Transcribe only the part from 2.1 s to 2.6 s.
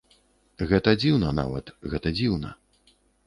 дзіўна.